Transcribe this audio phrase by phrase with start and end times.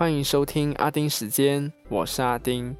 [0.00, 2.74] 欢迎收听阿丁时间，我是阿丁。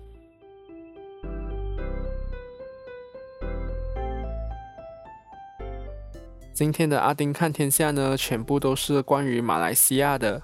[6.55, 10.41] 今天的阿丁看天下呢，全部都是关于马来西亚的。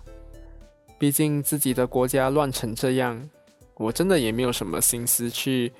[0.98, 3.26] 毕竟自己的国家乱成这样，
[3.76, 5.72] 我真的也没有什么心思去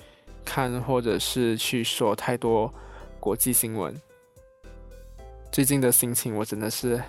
[0.43, 2.73] 看或者是去说太多
[3.19, 3.95] 国际新闻。
[5.51, 6.99] 最近的心情我真的是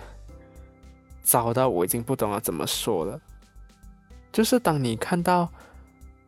[1.23, 3.19] 糟到我已经不懂要怎么说了。
[4.31, 5.51] 就是当你看到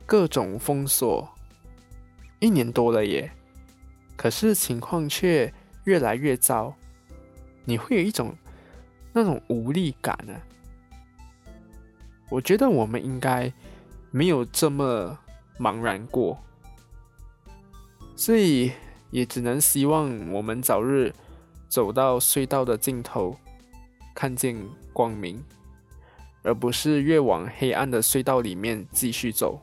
[0.05, 1.29] 各种封锁，
[2.39, 3.31] 一年多了耶，
[4.17, 6.73] 可是情况却越来越糟。
[7.63, 8.35] 你会有一种
[9.13, 10.33] 那种无力感呢？
[12.29, 13.51] 我觉得我们应该
[14.09, 15.17] 没有这么
[15.59, 16.39] 茫然过，
[18.15, 18.71] 所以
[19.11, 21.13] 也只能希望我们早日
[21.69, 23.37] 走到隧道的尽头，
[24.15, 24.57] 看见
[24.91, 25.43] 光明，
[26.43, 29.61] 而不是越往黑暗的隧道里面继续走。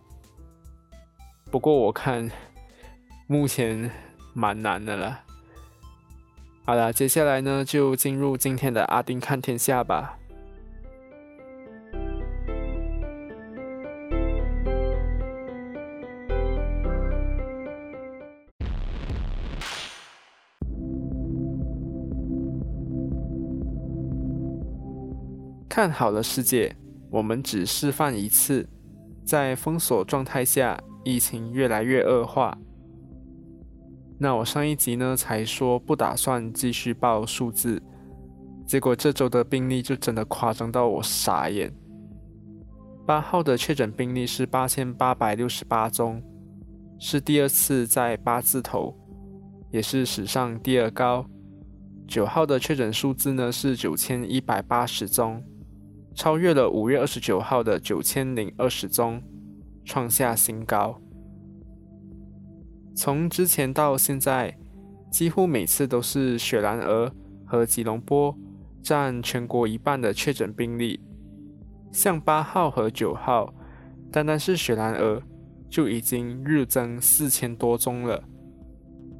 [1.50, 2.30] 不过我看
[3.26, 3.90] 目前
[4.34, 5.20] 蛮难的了。
[6.64, 10.18] 好了，接下来呢，就进入今天的阿丁看天下吧。
[25.78, 26.74] 看好了世界，
[27.08, 28.68] 我们只示范一次。
[29.24, 32.58] 在封锁状态下，疫情越来越恶化。
[34.18, 37.80] 那我上一集呢才说不打算继续报数字，
[38.66, 41.72] 结果这周的病例就真的夸张到我傻眼。
[43.06, 46.20] 八号的确诊病例是八千八百六十八宗，
[46.98, 48.92] 是第二次在八字头，
[49.70, 51.24] 也是史上第二高。
[52.08, 55.40] 九号的确诊数字呢是九千一百八十宗，
[56.18, 59.22] 超越了五月二十九号的九千零二十宗，
[59.84, 61.00] 创下新高。
[62.96, 64.58] 从之前到现在，
[65.12, 67.12] 几乎每次都是雪兰莪
[67.46, 68.36] 和吉隆坡
[68.82, 70.98] 占全国一半的确诊病例。
[71.92, 73.54] 像八号和九号，
[74.10, 75.22] 单单是雪兰莪
[75.70, 78.24] 就已经日增四千多宗了。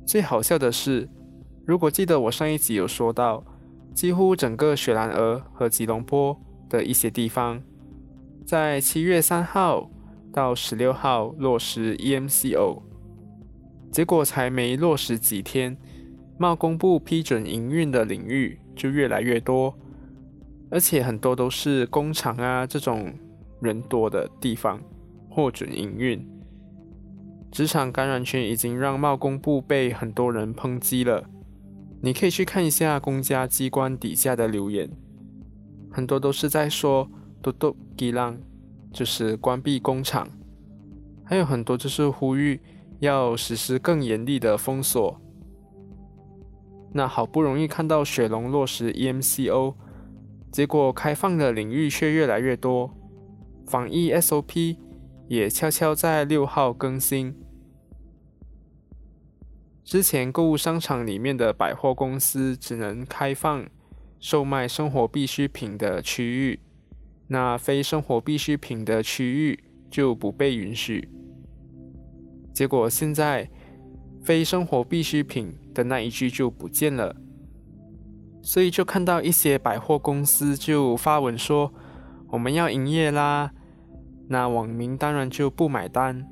[0.04, 1.08] 最好笑的是，
[1.64, 3.44] 如果记得我上一集有说到，
[3.94, 6.36] 几乎整个雪兰莪和吉隆坡
[6.68, 7.62] 的一些地方，
[8.44, 9.90] 在七月三号
[10.32, 12.82] 到十六号落实 EMCO。
[13.90, 15.76] 结果才没落实几天，
[16.36, 19.74] 贸工部批准营运的领域就越来越多，
[20.70, 23.14] 而且很多都是工厂啊这种
[23.60, 24.78] 人多的地方
[25.30, 26.24] 获准营运。
[27.50, 31.24] 职场感染圈已经让贸工部被很多人抨击了，
[32.02, 34.90] 你可以去看一下公家机关底下的留言，
[35.98, 37.10] 很多都是在说
[37.42, 38.38] “嘟嘟吉浪”，
[38.94, 40.28] 就是关闭工厂，
[41.24, 42.60] 还有很多就是呼吁。
[43.00, 45.20] 要实施更严厉的封锁。
[46.92, 49.74] 那好不容易看到雪龙落实 EMCO，
[50.52, 52.94] 结果开放的领域却越来越多，
[53.66, 54.76] 防疫 SOP
[55.26, 57.34] 也悄悄在六号更新。
[59.82, 63.68] 之前购物商场里面的百货公司只能开放
[64.20, 66.60] 售卖生活必需品的区域，
[67.28, 71.08] 那非生活必需品的区域就不被允许。
[72.52, 73.48] 结果现在，
[74.22, 77.14] 非生活必需品的那一句就不见了，
[78.42, 81.72] 所以就看到一些百货公司就发文说
[82.30, 83.52] 我们要营业啦，
[84.28, 86.26] 那网民当然就不买单。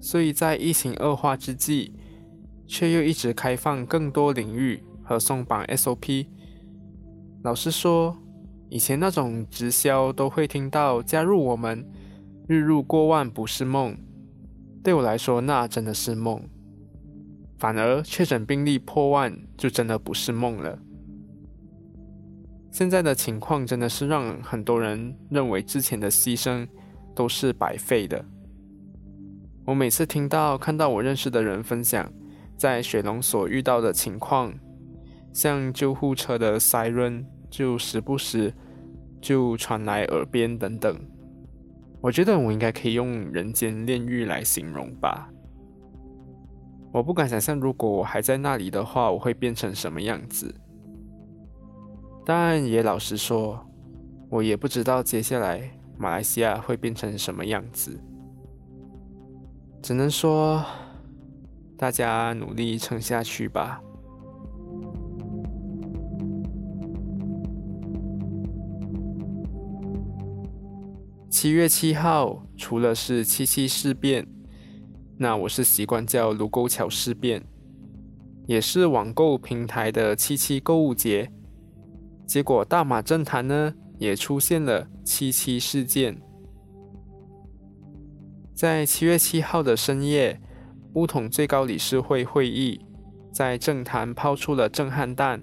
[0.00, 1.92] 所以在疫情恶化之际，
[2.66, 6.26] 却又一直开放更多领域和松绑 SOP。
[7.42, 8.14] 老实说，
[8.68, 11.82] 以前那种直销都会听到加入我们，
[12.46, 13.96] 日入过万不是梦。
[14.84, 16.42] 对我来说，那真的是梦。
[17.56, 20.78] 反而确诊病例破万，就真的不是梦了。
[22.70, 26.68] 现在的情况真的是让很多人认为之前的牺牲
[27.14, 28.22] 都是白费的。
[29.64, 32.12] 我每次听到、看到我认识的人分享
[32.56, 34.54] 在雪龙所遇到的情况，
[35.38, 38.52] 像救护车的 siren 就时不时
[39.20, 40.98] 就传来耳边等等。
[42.00, 45.30] 我觉得我应该可以用人间炼狱来形容吧。
[46.92, 50.52] 我不敢想象，如果我还在那里的话，我会变成什么样子。
[52.26, 53.64] 但也老实说，
[54.28, 57.96] 我也不知道接下来马来西亚会变成什么样子。
[59.80, 60.64] 只能说，
[61.76, 63.80] 大家努力撑下去吧。
[71.40, 74.26] 七月七号除了是七七事变，
[75.18, 77.40] 那我是习惯叫卢沟桥事变，
[78.48, 81.30] 也是网购平台的七七购物节。
[82.26, 86.20] 结果大马政坛呢也出现了七七事件。
[88.52, 90.40] 在七月七号的深夜，
[90.94, 92.84] 乌统最高理事会会议
[93.30, 95.40] 在政坛抛出了震撼弹。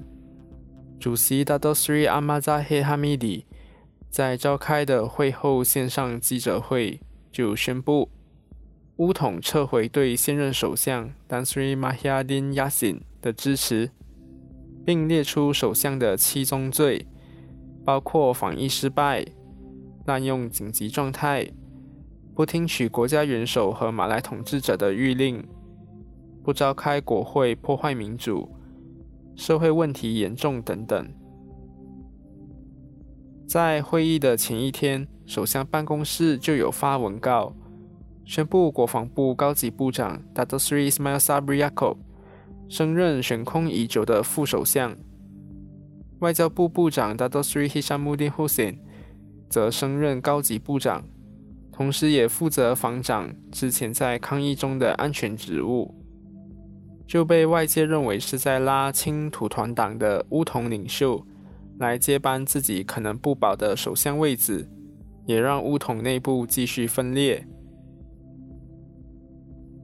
[0.99, 3.45] 主席 Dato Sri Ahmad Zahid Hamidi
[4.15, 7.01] 在召开的会后线上记者会
[7.33, 8.07] 就宣布，
[8.95, 13.91] 乌统撤回对现任首相 Dansri Mahyadin Yasin 的支持，
[14.85, 17.05] 并列出首相的七宗罪，
[17.83, 19.25] 包括防疫失败、
[20.05, 21.51] 滥用紧急状态、
[22.33, 25.45] 不听取国家元首和马来统治者的谕令、
[26.41, 28.49] 不召开国会、破坏民主、
[29.35, 31.05] 社会问题严重等等。
[33.47, 37.53] 在会议的前一天，首相办公室就有发文告，
[38.25, 41.97] 宣布国防部高级部长 Dato Sri Ismail Sabri Yaakob
[42.67, 44.97] 升任悬空已久的副首相，
[46.19, 48.79] 外交部部长 Dato Sri Hishamuddin Hussein
[49.47, 51.05] 则升任高级部长，
[51.71, 55.93] 同时也负责防长之前在抗议中的安全职务，
[57.05, 61.23] 就被外界认为是在拉清土团党的乌统领袖。
[61.77, 64.69] 来接班自己可能不保的首相位子，
[65.25, 67.45] 也让乌统内部继续分裂。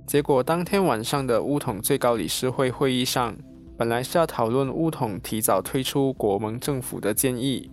[0.08, 3.36] 结果，当天晚上的乌统最高理事会会议上，
[3.78, 7.70] 本来是要讨论乌统提早推出国盟政府的建议，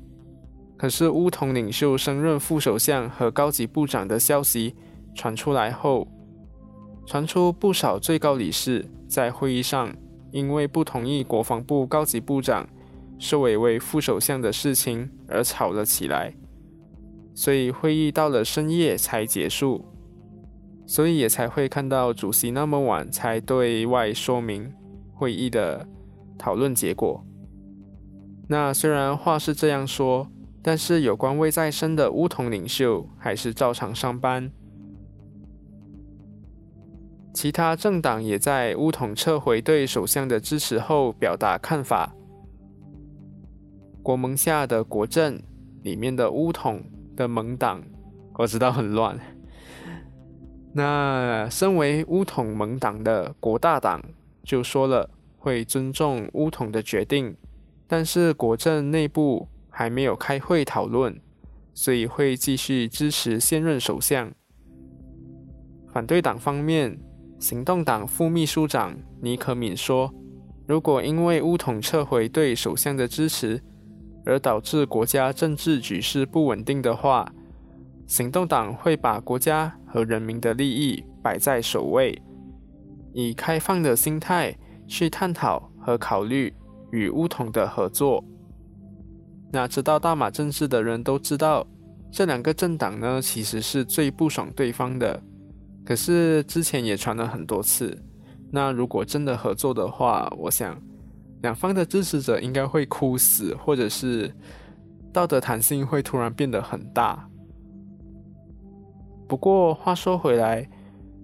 [0.76, 4.75] 可是乌统领袖升任副首相和高级部长的消息
[5.15, 6.06] 传出来后，
[7.06, 9.94] 传出不少最高理事在会议上
[10.32, 12.69] 因为不同意国防部高级部长。
[13.19, 16.35] 是委为副首相的事情而吵了起来，
[17.35, 19.85] 所以会议到了深夜才结束，
[20.87, 24.73] 所以也才会看到主席那么晚才对外说明
[25.12, 25.88] 会议的
[26.38, 27.25] 讨论结果。
[28.49, 30.29] 那虽然话是这样说，
[30.62, 34.50] 但是有关未在身的乌统领袖还是照常上班。
[37.35, 42.15] 其他政党也在乌统撤回对首相的支持后表达看法。
[44.08, 45.38] 国盟下的国政
[45.82, 46.82] 里面的乌统
[47.14, 47.82] 的盟党，
[48.38, 49.20] 我知道很乱。
[50.72, 54.02] 那身为乌统盟党的国大党
[54.43, 57.37] 就说了会尊重乌统的决定，
[57.87, 61.14] 但是国政内部还没有开会讨论，
[61.75, 64.32] 所以会继续支持现任首相。
[65.93, 66.99] 反对党方面，
[67.38, 70.10] 行动党副秘书长尼可敏说，
[70.66, 73.62] 如果因为乌统撤回对首相的支持，
[74.29, 77.33] 而导致国家政治局势不稳定的话，
[78.07, 82.21] 行动党会把国家和人民的利益摆在首位，
[83.15, 84.55] 以开放的心态
[84.87, 86.53] 去探讨和考虑
[86.93, 88.23] 与乌统的合作。
[89.51, 91.67] 那知道大马政治的人都知道，
[92.13, 95.23] 这两个政党呢其实是最不爽对方的。
[95.87, 97.99] 可是之前也传了很多次，
[98.53, 100.79] 那如果真的合作的话，我想。
[101.43, 104.35] 两方的支持者应该会哭死，或者是
[105.13, 107.29] 道德弹性会突然变得很大。
[109.29, 110.69] 不过话说回来，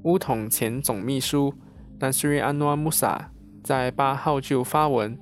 [0.05, 1.53] 乌统前总秘书
[1.99, 3.19] n a s r i Anwar Musa
[3.63, 5.19] 在八号就发文，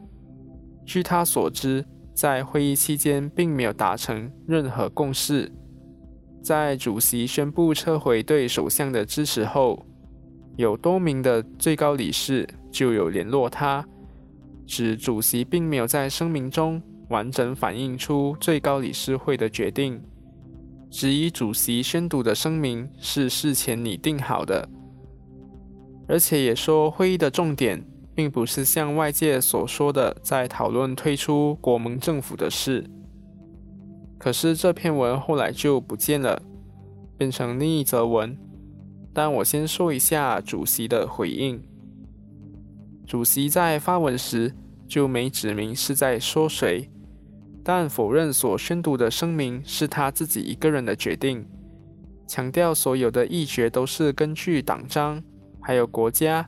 [0.84, 5.50] 据他所知，在会议期间并没有达成任何共识。
[6.42, 9.86] 在主席宣布撤回对首相的支持后，
[10.56, 13.86] 有多名的最高理事就有联络他。
[14.72, 20.00] 指主席并没有在声明中完整反映出最高理事会的决定，
[20.90, 24.66] 质疑主席宣读的声明是事前拟定好的，
[26.08, 32.88] 而且也说会议的重点并不是像外界所说的在讨论退出国盟政府的事。
[34.18, 36.40] 可是这篇文后来就不见了，
[37.18, 38.34] 变成另一则文。
[39.12, 41.62] 但我先说一下主席的回应。
[43.06, 44.54] 主席在发文时
[44.92, 46.90] 就没指明是在说谁，
[47.64, 51.48] 但否认所宣读的声明是他自己一个人的决定，
[52.26, 55.24] 强调所有的议决都是根据党章
[55.62, 56.46] 还有国家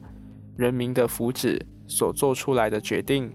[0.59, 3.33] 人民的福祉所做出来的决定。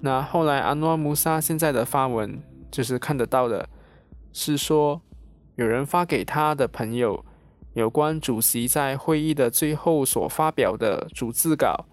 [0.00, 2.40] 那后来安诺穆萨现在的发文
[2.70, 3.68] 就是看得到的，
[4.32, 5.02] 是说
[5.56, 7.24] 有人发给他的朋友。
[7.74, 11.86] 有关主席在会议的最后所发表的主字稿，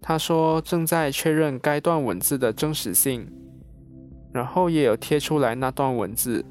[0.00, 3.30] 他说正在确认该段文字的真实性，
[4.32, 6.44] 然后也有贴出来那段文字。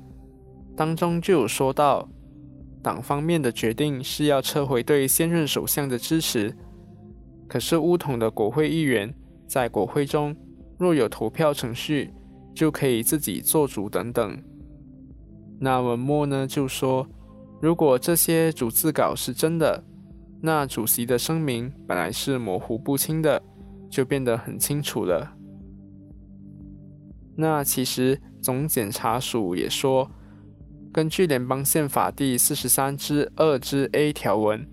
[0.76, 2.08] 当中就有说到，
[2.82, 6.56] 党方面的决定是要撤回对现任首相的支持，
[7.48, 9.14] 可是乌统的国会议员
[9.48, 10.36] 在国会中
[10.78, 12.14] 若有投票程序，
[12.56, 14.42] 就可以自己做主等等。
[15.60, 17.06] 那文末呢就说，
[17.62, 19.84] 如果这些逐字稿是真的，
[20.42, 23.42] 那主席的声明本来是模糊不清的，
[23.90, 25.36] 就变得很清楚了。
[27.36, 30.10] 那其实总检察署也说。
[30.92, 34.68] 根据联邦宪法第四十三之二之 A 条文，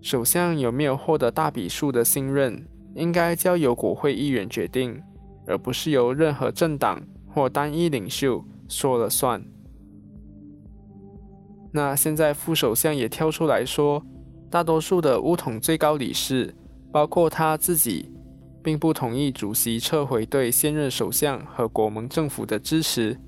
[0.00, 5.02] 首相有没有获得大笔数的信任，应该交由国会议员决定，
[5.46, 9.44] 而不是由任何政党或单一领袖说了算。
[11.70, 14.02] 那现在副首相也跳出来说，
[14.54, 16.54] 大多数的乌统最高理事，
[16.92, 18.08] 包括他自己，
[18.62, 23.18] 并不同意主席撤回对现任首相和国盟政府的支持。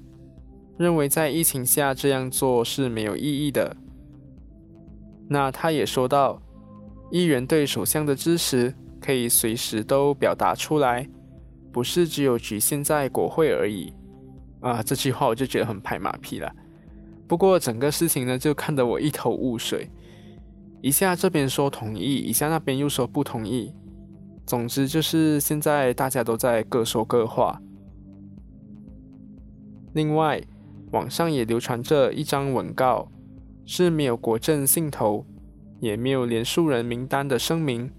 [0.79, 3.77] 认为在疫情下这样做是没有意义的。
[5.29, 6.41] 那他也说到，
[7.11, 11.09] 议员对首相的支持可以随时都表达出来，
[11.73, 13.93] 不是只有局限在国会而已。
[14.61, 16.49] 啊，这句话我就觉得很拍马屁了。
[17.27, 19.91] 不过整个事情呢，就看得我一头雾水，
[20.81, 23.73] 一下这边说同意，一下那边又说不同意。
[24.47, 27.61] 总之就是现在大家都在各说各话。
[29.93, 30.43] 另外。
[30.93, 33.11] 网上也流传着一张文告，
[33.65, 35.27] 是没有国政信头，
[35.81, 37.91] 也没有连署人名单的声明，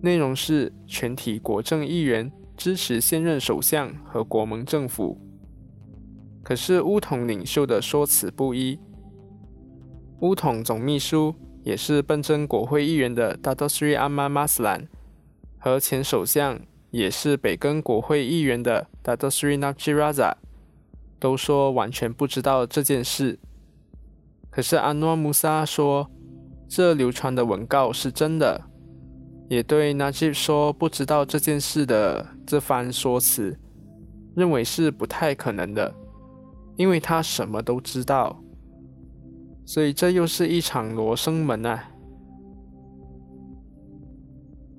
[0.00, 5.20] 内容是全体国政议员支持现任首相和国盟政府。
[6.42, 8.80] 可是乌统领袖的说辞不一，
[10.20, 14.88] 乌统总秘书也是奔征国会议员的 Dato Sri Ahmad Maslan
[15.58, 20.34] 和前首相也是北根国会议员的 Dato Sri Najiraza。
[21.20, 23.38] 都说完全不知道这件事，
[24.50, 26.10] 可是阿诺穆萨说
[26.68, 28.60] 这流传的文告是真的，
[29.48, 33.56] 也对纳吉说不知道这件事的这番说辞，
[34.34, 35.94] 认为是不太可能的，
[36.74, 38.41] 因为他什么都知道，
[39.64, 41.88] 所以这又是一场罗生门啊！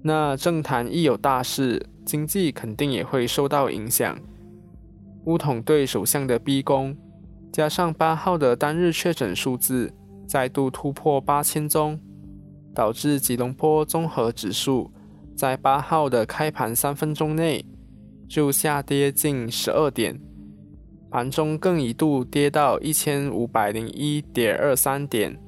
[0.04, 4.20] 那政坛一有大事，经济肯定也会受到影响。
[5.25, 6.98] 乌统对首相的逼宫，
[7.52, 9.94] 加上八号的单日确诊数字
[10.28, 11.98] 再度突破八千宗，
[12.75, 14.92] 导致吉隆坡综合指数
[15.34, 17.66] 在八号的开盘三分钟内
[18.28, 20.20] 就下跌近十二点，
[21.13, 25.39] 盘中更一度跌到一千五百零一点二三点，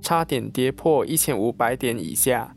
[0.00, 2.56] 差点跌破一千五百点以下。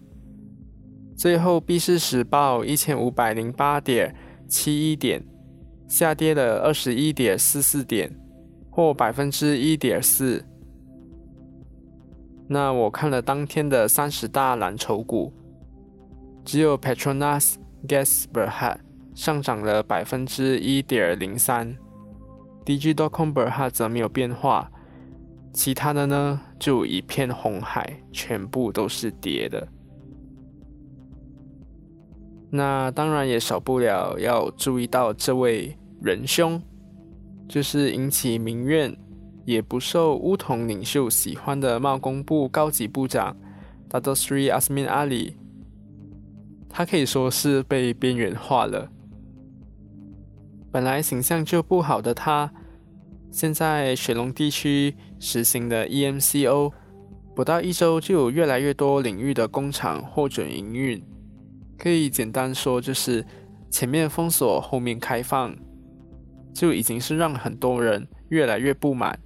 [1.15, 4.15] 最后，币市时报一千五百零八点
[4.47, 5.23] 七一点。
[5.87, 8.11] 下跌了二十一点四四点，
[8.71, 10.43] 或百分之一点四。
[12.47, 15.31] 那我看了当天的三十大蓝筹股，
[16.43, 18.77] 只有 Petronas Gas Berhad
[19.13, 21.77] 上涨了百分之一点零三
[22.65, 24.71] ，DG.com Berhad 则没有变化，
[25.53, 29.67] 其他的呢就一片红海，全部都是跌的。
[32.49, 35.77] 那当然也少不了要注意到这位。
[36.03, 36.59] 仁兄，
[37.47, 38.91] 就是引起民怨，
[39.45, 43.37] 也不受乌统领袖喜欢的贸工部高级部长
[43.87, 45.35] Dato Sri Asmin Ali，
[46.67, 48.89] 他可以说是被边缘化了。
[50.71, 52.51] 本来形象就不好的他，
[53.29, 56.71] 现在雪龙地区实行的 EMCO，
[57.35, 61.03] 不到一周就有越来越多领域的工厂获准营运。
[61.77, 63.25] 可以简单说，就是
[63.69, 65.55] 前面封锁，后面开放。
[66.53, 69.17] 就已经是让很多人越来越不满，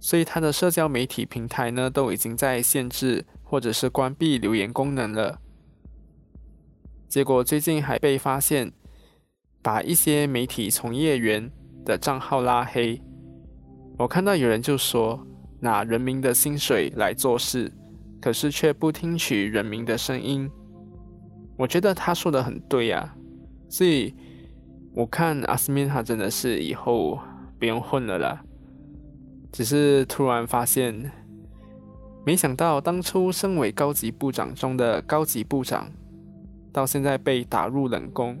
[0.00, 5.38] 所以他的社交媒体平台呢都已经在限制或者是关闭留言功能了。
[7.06, 8.72] 结果最近还被发现
[9.64, 11.50] 把一些媒体从业员
[11.84, 13.02] 的账号拉黑。
[13.98, 15.26] 我看到有人就说
[15.58, 17.72] 拿人民的薪水来做事，
[18.20, 20.48] 可是却不听取人民的声音。
[21.56, 23.16] 我觉得他说的很对呀，
[23.68, 24.14] 所以。
[24.96, 27.18] 我看阿斯敏他真的是以后
[27.58, 28.44] 不用混了啦，
[29.50, 31.10] 只是突然发现，
[32.24, 35.90] 没想到当初身为高级部长中的高级部长，
[36.72, 38.38] 到现在被打入冷宫，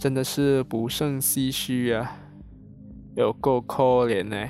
[0.00, 2.16] 真的是不胜唏嘘啊，
[3.16, 4.48] 有够可怜呢。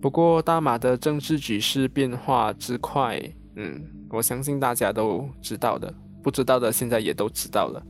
[0.00, 3.20] 不过大马的政治局势变化之快，
[3.56, 5.92] 嗯，我相信大家都知道的，
[6.22, 7.84] 不知道的现在也都知道了。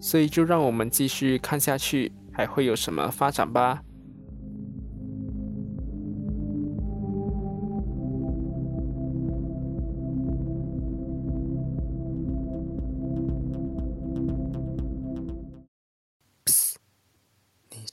[0.00, 3.80] 所以，就让我们继续看下去，还会有什么发展吧。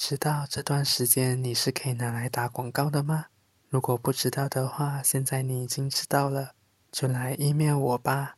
[0.07, 3.25] 知道这段时间你是可以拿来打广告的吗？
[3.69, 6.51] 如果不知道的话，现在你已经知道了，
[6.91, 8.35] 就来疫苗我吧。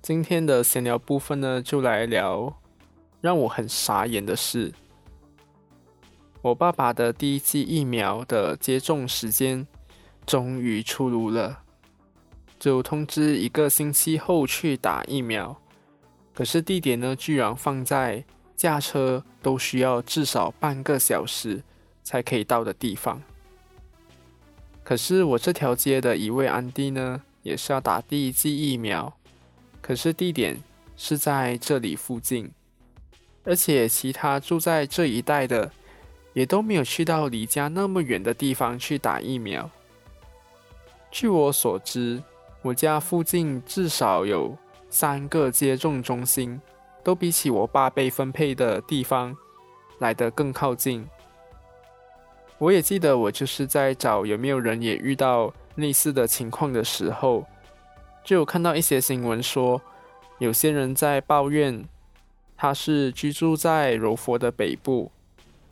[0.00, 2.62] 今天的闲聊部分呢，就来聊
[3.20, 4.72] 让我很傻眼的事。
[6.40, 9.66] 我爸爸的第一剂疫苗的接种时间
[10.24, 11.63] 终于出炉了，
[12.64, 15.54] 就通知一个星期后去打疫苗。
[16.32, 18.24] 可是地点呢，居然放在
[18.56, 21.62] 驾车都需要至少半个小时
[22.02, 23.20] 才可以到的地方。
[24.82, 29.12] 可是我这条街的一位安迪呢，也是要打第一剂疫苗。
[29.82, 30.58] 可是地点
[30.96, 32.50] 是在这里附近，
[33.44, 35.70] 而且其他住在这一带的
[36.32, 39.70] 也都没有去到离家那么远的地方去打疫苗。
[41.10, 42.22] 据我所知，
[42.64, 44.56] 我家附近至少有
[44.88, 46.58] 三个接种中心，
[47.02, 49.36] 都比起我爸被分配的地方
[49.98, 51.06] 来得更靠近。
[52.56, 57.44] 我也记得，我就是在找有没有人也遇到类似的情况的时候。
[58.24, 59.82] 就看到一些新闻说，
[60.38, 61.86] 有些人在抱怨，
[62.56, 65.12] 他是居住在柔佛的北部，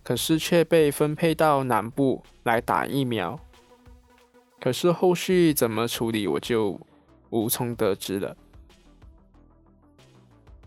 [0.04, 3.40] 可是却被分配到南部来打疫苗。
[4.62, 6.78] 可是后续怎么处理，我就
[7.30, 8.36] 无从得知了。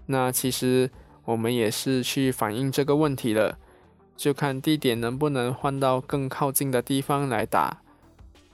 [0.05, 0.91] 那其实
[1.23, 3.57] 我们也是去反映这个问题了，
[4.17, 7.81] 就看地点能不能换到更靠近的地方来打。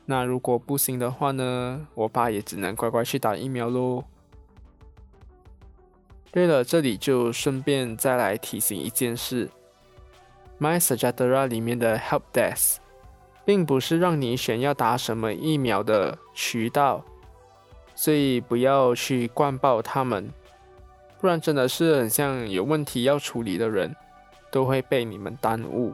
[0.06, 1.88] 那如果不行的话呢？
[1.96, 4.04] 我爸也只能乖乖去打疫苗喽。
[6.32, 9.50] 对了，这里就顺便再来提醒一件事
[10.60, 12.76] ：My Sajadera 里面的 Help Desk
[13.52, 17.04] 并不是让你选要打什么疫苗的渠道，
[17.94, 20.32] 所以不要去灌爆他们，
[21.20, 23.94] 不然真的是很像有问题要处理的人，
[24.50, 25.94] 都会被你们耽误。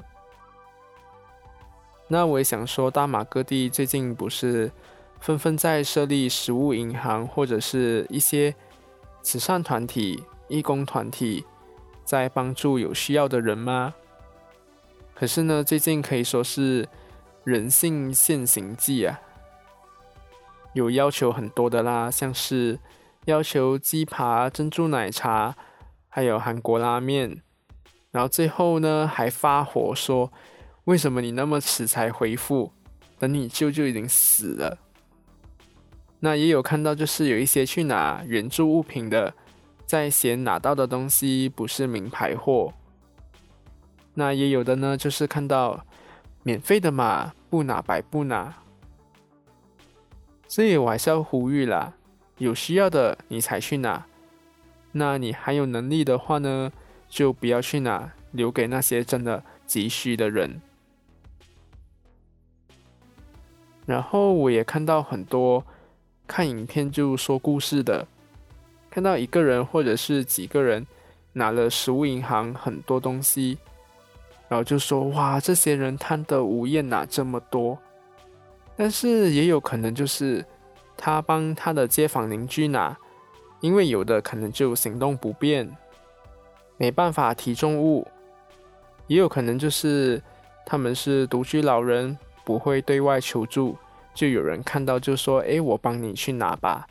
[2.07, 4.71] 那我也想说，大马各地最近不是
[5.19, 8.53] 纷纷在设立食物银行，或者是一些
[9.23, 11.43] 慈善团体、义工团体
[12.05, 13.95] 在帮助有需要的人吗？
[15.15, 16.87] 可是呢，最近可以说是
[17.47, 19.21] 人性现形记啊，
[20.73, 22.77] 有要求很多的啦，像是
[23.23, 25.55] 要求鸡扒、珍珠奶茶，
[26.09, 27.41] 还有韩国拉面，
[28.11, 30.29] 然后最后呢还发火说。
[30.83, 32.73] 为什么你那么迟才回复？
[33.17, 34.79] 等你舅舅已经死了。
[36.19, 39.33] 那也有看到，就是有一些去拿援助物品的，
[39.85, 42.73] 在嫌拿到的东西不是名牌货。
[44.15, 45.85] 那也有的呢，就是看到
[46.47, 48.55] 免费的嘛，不拿白不拿。
[50.47, 51.93] 所以我还是要呼吁啦，
[52.37, 54.05] 有需要的你才去拿。
[54.93, 56.71] 那你还有能力的话呢，
[57.09, 60.61] 就不要去拿，留给那些真的急需的人。
[63.85, 65.65] 然后我也看到很多
[66.25, 68.07] 看影片就说故事的，
[68.89, 70.87] 看到一个人或者是几个人
[71.33, 73.57] 拿了食物银行很多东西，
[74.47, 77.77] 然后就说哇，这些人贪得无厌呐这么多。
[78.75, 80.45] 但是也有可能就是
[80.95, 82.97] 他帮他的街坊邻居拿，
[83.59, 85.69] 因为有的可能就行动不便，
[86.77, 88.07] 没办法提重物，
[89.07, 90.21] 也有可能就是
[90.65, 92.17] 他们是独居老人。
[92.45, 93.75] 不会对外求助，
[94.13, 96.87] 就有人看到就说：“哎，我帮你去拿吧。”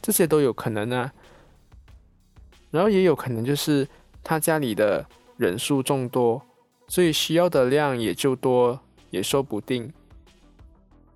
[0.00, 1.12] 这些都有可能呢。
[2.70, 3.86] 然后也有可能就是
[4.24, 5.04] 他家里的
[5.36, 6.40] 人数众多，
[6.88, 9.92] 所以需要的量也就多，也说不定。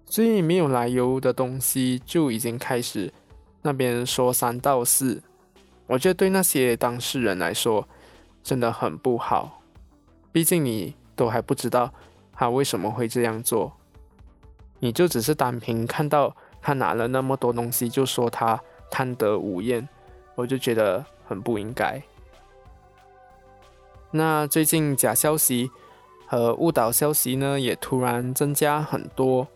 [0.07, 3.13] 所以没有来由的东西就已经开始
[3.63, 5.23] 那边说三道四，
[5.87, 7.89] 我觉得对那些当事人来说
[8.43, 9.63] 真的很不好。
[10.31, 11.93] 毕竟你都还不知道。
[12.35, 13.73] 他为什么会这样做？
[14.81, 19.89] 你就只是单凭看到他拿了那么多东西，就说他贪得无厌，
[20.35, 22.03] 我就觉得很不应该。
[24.15, 25.71] 那最近假消息
[26.27, 29.49] 和误导消息呢，也突然增加很多，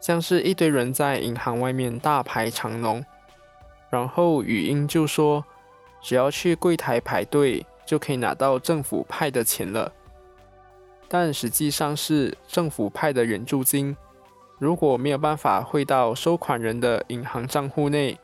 [0.00, 3.04] 像是一堆人在银行外面大排长龙，
[3.88, 5.44] 然后语音就说
[6.02, 9.92] 只要去柜台排队就可以拿到政府派的钱了。
[11.08, 13.96] 但实际上是政府派的援助金，
[14.58, 18.18] 如果没有办法汇到收款人的银行账户内，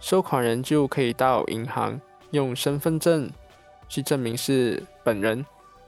[0.00, 3.30] 收款人就可以到银行用身份证
[3.92, 5.44] 去证明是本人，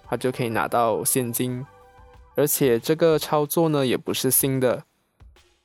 [0.06, 1.64] 他就可以拿到现金。
[2.34, 4.84] 而且这个操作呢也不是新的，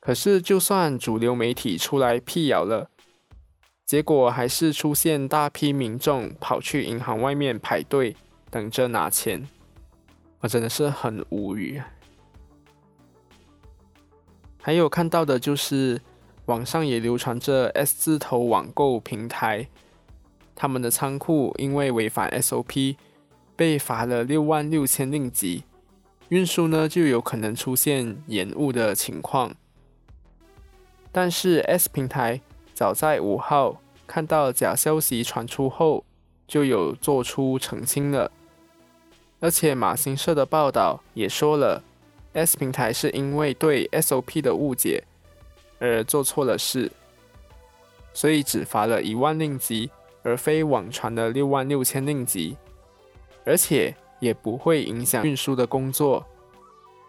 [0.00, 2.88] 可是就算主流媒体出来辟谣了，
[3.84, 8.16] 结果还是出现大批民众跑去银行外面排队
[8.50, 9.46] 等着拿钱，
[10.40, 11.82] 我真的是很无语。
[14.62, 16.00] 还有看到的就是
[16.46, 19.68] 网上也流传着 S 字头网购平台，
[20.60, 22.94] 他们的仓库因为违反 SOP
[23.56, 25.64] 被罚了六万六千令吉，
[26.28, 29.54] 运输呢就有可能出现延误的情况。
[31.10, 32.42] 但是 S 平台
[32.74, 36.04] 早在五号看到假消息传出后，
[36.46, 38.30] 就有做出澄清了，
[39.40, 41.82] 而且马新社的报道也说了。
[42.34, 45.02] S 平台是因为对 SOP 的误解
[45.78, 46.92] 而做错了事，
[48.12, 49.90] 所以只罚了一万令吉，
[50.22, 52.56] 而非网传的六万六千令吉，
[53.44, 56.26] 而且也不会影响运输的工作。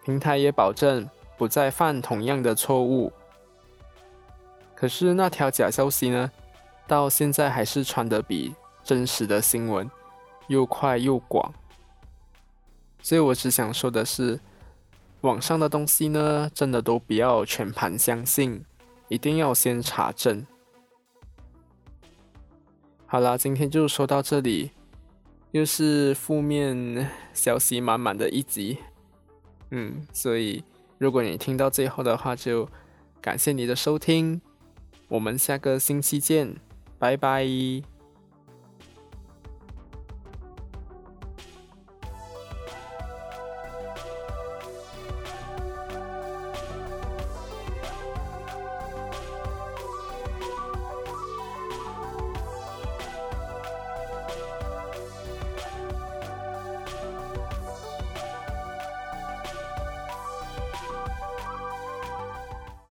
[0.03, 3.11] 平台也保证不再犯同样的错误。
[4.75, 6.31] 可是那条假消息呢，
[6.87, 9.89] 到现在还是传得比真实的新闻
[10.47, 11.53] 又快又广。
[13.01, 14.39] 所以我只想说的是。
[15.21, 18.65] 网上的东西呢，真的都不要全盘相信，
[19.07, 20.43] 一定要先查证。
[23.11, 24.71] 好啦，今天就说到这里，
[25.51, 28.77] 又是负面消息满满的一集。
[29.71, 30.63] 嗯，所以
[30.97, 32.69] 如果你听到最后的话，就
[33.19, 34.39] 感谢你的收听，
[35.09, 36.55] 我们下个星期见，
[36.97, 37.45] 拜拜。